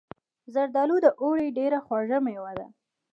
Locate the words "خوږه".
1.85-2.19